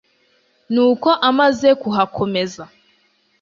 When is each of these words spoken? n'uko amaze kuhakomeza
n'uko 0.73 1.09
amaze 1.29 1.67
kuhakomeza 1.81 2.63